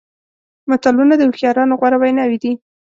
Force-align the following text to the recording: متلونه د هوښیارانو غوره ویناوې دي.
متلونه 0.69 1.13
د 1.17 1.21
هوښیارانو 1.29 1.77
غوره 1.79 1.97
ویناوې 1.99 2.37
دي. 2.43 2.51